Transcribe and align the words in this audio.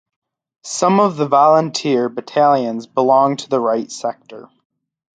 Some 0.63 0.99
of 0.99 1.15
the 1.17 1.27
volunteer 1.27 2.09
battalions 2.09 2.87
belong 2.87 3.37
to 3.37 3.59
Right 3.59 3.91
Sector. 3.91 4.49